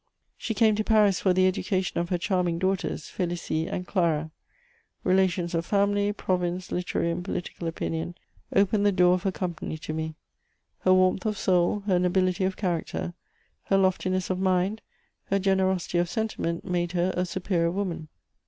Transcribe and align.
She 0.35 0.55
came 0.55 0.73
to 0.77 0.83
Paris 0.83 1.19
for 1.19 1.31
the 1.31 1.45
education 1.45 1.99
of 1.99 2.09
her 2.09 2.17
charming 2.17 2.57
daughters, 2.57 3.03
Félicie 3.03 3.71
and 3.71 3.85
Clara. 3.85 4.31
Relations 5.03 5.53
of 5.53 5.63
family, 5.63 6.11
province, 6.11 6.71
literary 6.71 7.11
and 7.11 7.23
political 7.23 7.67
opinion 7.67 8.15
opened 8.51 8.83
the 8.83 8.91
door 8.91 9.13
of 9.13 9.21
her 9.21 9.31
company 9.31 9.77
to 9.77 9.93
me. 9.93 10.15
Her 10.79 10.91
warmth 10.95 11.27
of 11.27 11.37
soul, 11.37 11.81
her 11.81 11.99
nobility 11.99 12.45
of 12.45 12.57
character, 12.57 13.13
her 13.65 13.77
loftiness 13.77 14.31
of 14.31 14.39
mind, 14.39 14.81
her 15.25 15.37
generosity 15.37 15.99
of 15.99 16.09
sentiment 16.09 16.65
made 16.65 16.93
her 16.93 17.13
a 17.15 17.23
superior 17.23 17.69
woman. 17.69 18.07